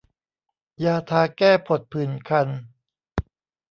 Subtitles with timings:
[0.83, 2.47] ยาทาแก้ผดผื่นคัน